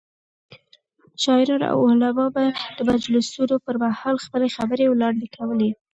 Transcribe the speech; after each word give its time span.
شاعران 1.23 1.61
او 1.73 1.77
علما 1.89 2.27
به 2.35 2.43
د 2.77 2.79
مجلسونو 2.89 3.55
پر 3.65 3.75
مهال 3.83 4.15
خپلې 4.25 4.47
خبرې 4.57 4.85
وړاندې 4.89 5.27
کولې. 5.35 5.69